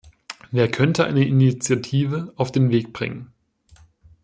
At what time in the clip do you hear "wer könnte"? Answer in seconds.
0.49-1.05